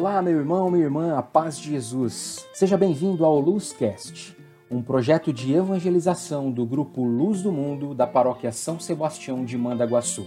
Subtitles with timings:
[0.00, 2.46] Olá, meu irmão, minha irmã, a paz de Jesus.
[2.54, 4.36] Seja bem-vindo ao Luzcast,
[4.70, 10.24] um projeto de evangelização do grupo Luz do Mundo da paróquia São Sebastião de Mandaguaçu.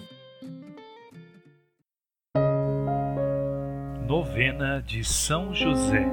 [4.06, 6.06] Novena de São José.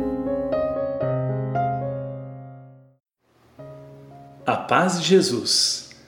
[4.46, 6.00] A paz de Jesus.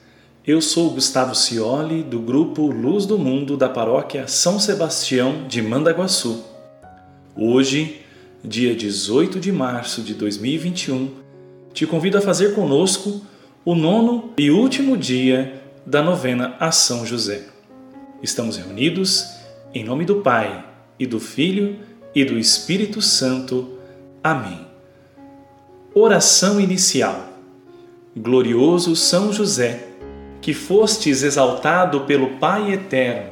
[0.47, 6.50] Eu sou Gustavo Cioli, do grupo Luz do Mundo da paróquia São Sebastião de Mandaguaçu.
[7.35, 8.01] Hoje,
[8.43, 11.11] dia 18 de março de 2021,
[11.73, 13.21] te convido a fazer conosco
[13.63, 17.45] o nono e último dia da novena a São José.
[18.21, 19.29] Estamos reunidos
[19.73, 20.65] em nome do Pai
[20.99, 21.79] e do Filho
[22.13, 23.77] e do Espírito Santo.
[24.21, 24.67] Amém.
[25.95, 27.29] Oração inicial.
[28.13, 29.87] Glorioso São José,
[30.41, 33.31] que fostes exaltado pelo Pai eterno,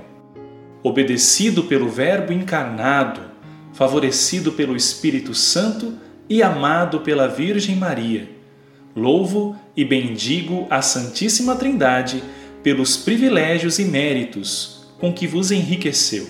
[0.81, 3.28] obedecido pelo Verbo encarnado,
[3.79, 5.93] favorecido pelo Espírito Santo
[6.27, 8.29] e amado pela Virgem Maria.
[8.93, 12.21] Louvo e bendigo a Santíssima Trindade
[12.61, 16.27] pelos privilégios e méritos com que vos enriqueceu.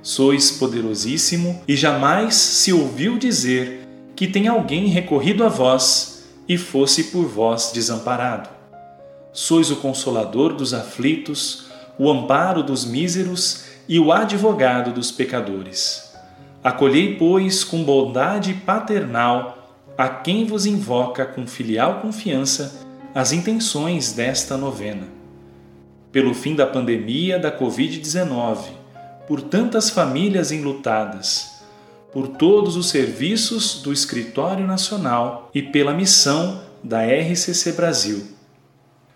[0.00, 3.86] Sois poderosíssimo e jamais se ouviu dizer
[4.16, 8.48] que tem alguém recorrido a vós e fosse por vós desamparado.
[9.34, 11.66] Sois o consolador dos aflitos,
[11.98, 16.11] o amparo dos míseros e o advogado dos pecadores.
[16.62, 19.58] Acolhei, pois, com bondade paternal
[19.98, 25.08] a quem vos invoca com filial confiança as intenções desta novena.
[26.10, 28.58] Pelo fim da pandemia da Covid-19,
[29.26, 31.62] por tantas famílias enlutadas,
[32.12, 38.26] por todos os serviços do Escritório Nacional e pela missão da RCC Brasil.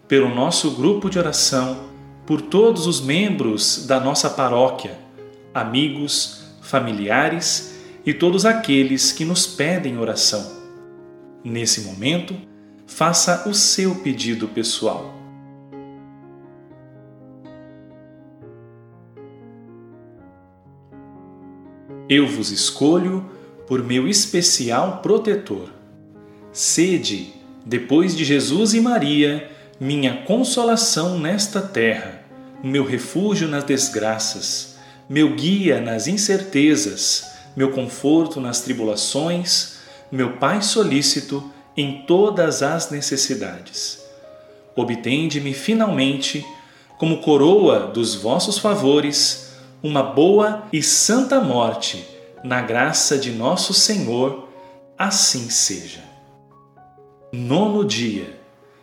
[0.08, 1.76] Pelo nosso grupo de oração,
[2.24, 4.98] por todos os membros da nossa paróquia,
[5.52, 10.52] amigos, familiares e todos aqueles que nos pedem oração.
[11.42, 12.36] Nesse momento,
[12.86, 15.14] faça o seu pedido pessoal.
[22.08, 23.28] Eu vos escolho
[23.66, 25.70] por meu especial protetor.
[26.52, 32.24] Sede, depois de Jesus e Maria, minha consolação nesta terra,
[32.62, 34.75] meu refúgio nas desgraças
[35.08, 39.76] meu guia nas incertezas, meu conforto nas tribulações,
[40.10, 44.04] meu Pai solícito em todas as necessidades.
[44.74, 46.44] Obtende-me finalmente,
[46.98, 49.52] como coroa dos vossos favores,
[49.82, 52.04] uma boa e santa morte,
[52.42, 54.48] na graça de nosso Senhor,
[54.98, 56.02] assim seja.
[57.32, 58.36] Nono dia.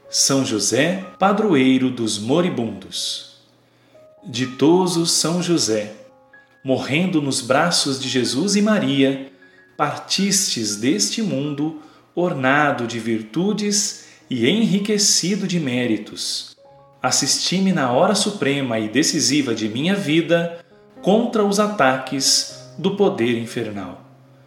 [0.10, 3.38] São José, padroeiro dos moribundos.
[4.24, 6.03] Ditoso São José,
[6.64, 9.32] morrendo nos braços de Jesus e Maria,
[9.76, 11.82] partistes deste mundo
[12.16, 16.56] ornado de virtudes e enriquecido de méritos.
[17.02, 20.64] Assisti-me na hora suprema e decisiva de minha vida
[21.02, 24.02] contra os ataques do poder infernal.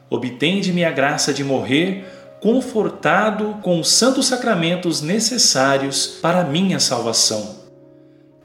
[0.09, 2.07] Obtende-me a graça de morrer
[2.41, 7.57] confortado com os santos sacramentos necessários para minha salvação.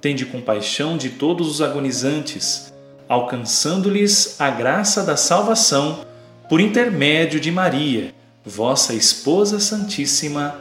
[0.02, 2.74] Tende compaixão de todos os agonizantes
[3.12, 6.06] alcançando-lhes a graça da salvação
[6.48, 10.56] por intermédio de Maria, vossa esposa santíssima.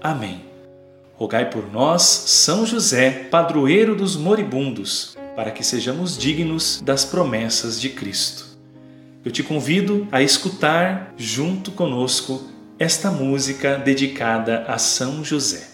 [0.00, 0.40] Amém.
[1.14, 7.90] Rogai por nós, São José, padroeiro dos moribundos, para que sejamos dignos das promessas de
[7.90, 8.46] Cristo.
[9.22, 15.68] Eu te convido a escutar junto conosco esta música dedicada a São José.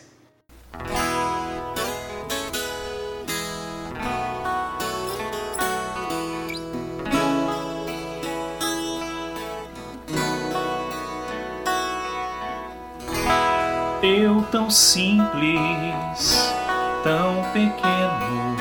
[14.02, 16.54] Eu tão simples,
[17.02, 18.56] tão pequeno,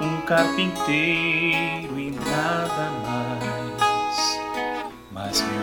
[0.00, 4.40] um carpinteiro e nada mais.
[5.10, 5.62] Mas meu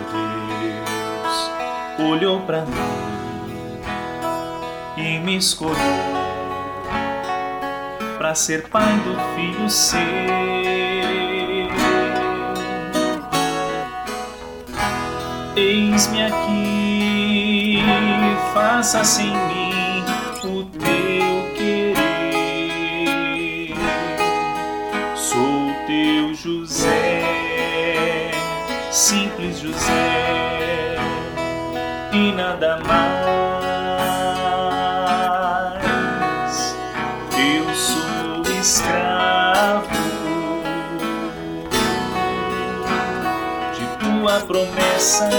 [1.99, 3.81] Deus olhou para mim
[4.97, 5.75] e me escolheu
[8.17, 9.99] para ser pai do filho seu.
[15.55, 16.94] Eis-me aqui
[18.55, 20.05] faça-se em mim
[20.45, 21.95] o teu querer.
[25.13, 28.31] Sou teu José,
[28.91, 30.95] simples José,
[32.13, 33.35] e nada mais.
[37.37, 39.95] Eu sou escravo
[44.25, 45.29] tua promessa,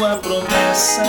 [0.00, 1.02] tua promessa.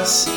[0.00, 0.32] assim.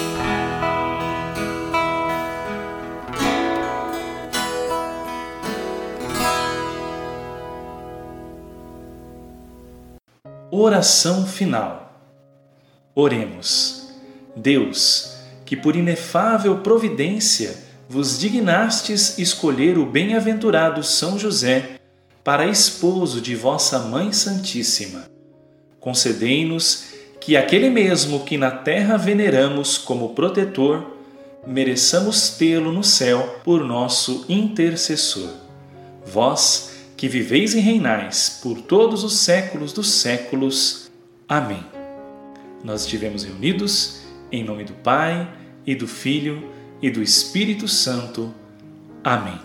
[10.52, 12.00] Oração final.
[12.94, 13.90] Oremos.
[14.36, 21.80] Deus, que por inefável providência vos dignastes escolher o bem-aventurado São José
[22.24, 25.06] para esposo de vossa Mãe Santíssima.
[25.80, 26.86] Concedei-nos
[27.22, 30.96] que aquele mesmo que na terra veneramos como protetor,
[31.46, 35.30] mereçamos tê-lo no céu por nosso intercessor.
[36.06, 40.90] Vós, que viveis e reinais por todos os séculos dos séculos.
[41.28, 41.64] Amém.
[42.64, 45.28] Nós estivemos reunidos em nome do Pai,
[45.66, 46.50] e do Filho,
[46.82, 48.34] e do Espírito Santo.
[49.04, 49.40] Amém.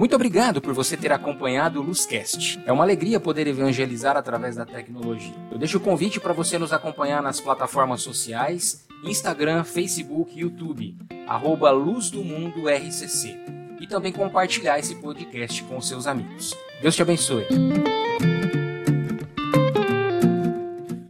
[0.00, 2.58] Muito obrigado por você ter acompanhado o Luzcast.
[2.64, 5.34] É uma alegria poder evangelizar através da tecnologia.
[5.52, 10.96] Eu deixo o convite para você nos acompanhar nas plataformas sociais, Instagram, Facebook, YouTube,
[11.26, 13.36] arroba Luz do Mundo RCC.
[13.78, 16.56] E também compartilhar esse podcast com seus amigos.
[16.80, 17.46] Deus te abençoe.